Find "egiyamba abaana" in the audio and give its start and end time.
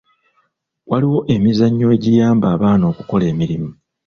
1.95-2.85